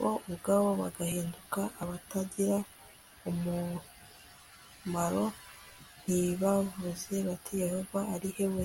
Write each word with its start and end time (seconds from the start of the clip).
bo 0.00 0.10
ubwabo 0.28 0.68
bagahinduka 0.80 1.60
abatagira 1.82 2.56
umumaro 3.30 5.24
v 5.32 5.34
Ntibavuze 6.02 7.14
bati 7.28 7.52
Yehova 7.64 8.00
ari 8.14 8.30
he 8.36 8.46
we 8.54 8.64